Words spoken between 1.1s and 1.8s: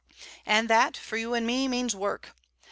you and me,